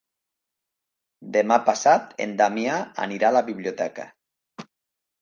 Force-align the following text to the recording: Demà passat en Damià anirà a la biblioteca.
Demà 1.35 1.59
passat 1.69 2.17
en 2.27 2.35
Damià 2.41 2.81
anirà 3.07 3.31
a 3.31 3.39
la 3.41 3.47
biblioteca. 3.55 4.11